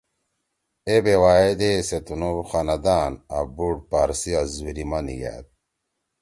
اے 0.87 0.95
بیوا 1.03 1.33
ئے 1.41 1.51
دے 1.59 1.71
سے 1.87 1.97
تنُو 2.05 2.31
خاندان 2.49 3.11
آں 3.35 3.45
بُوڑ 3.55 3.73
پارسی 3.89 4.31
عزیزویلی 4.41 4.85
ما 4.89 4.99
نیگھأد 5.05 5.45